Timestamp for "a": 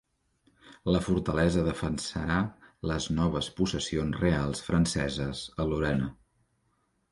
5.67-5.71